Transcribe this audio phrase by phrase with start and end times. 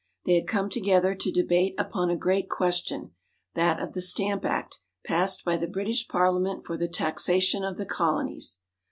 [0.25, 3.11] They had come together to debate upon a great question,
[3.53, 7.85] that of the Stamp Act passed by the British Parliament for the taxation of the
[7.85, 8.61] Colonies.